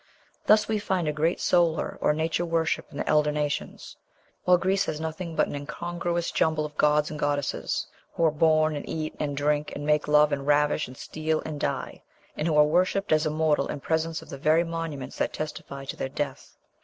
[0.47, 3.95] Thus we find a great solar or nature worship in the elder nations,
[4.45, 7.85] while Greece has nothing but an incongruous jumble of gods and goddesses,
[8.15, 11.59] who are born and eat and drink and make love and ravish and steal and
[11.59, 12.01] die;
[12.35, 15.95] and who are worshipped as immortal in presence of the very monuments that testify to
[15.95, 16.57] their death.